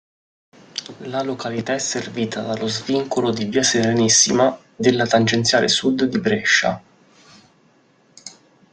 [1.05, 6.83] La località è servita dallo svincolo di Via Serenissima della tangenziale sud di Brescia.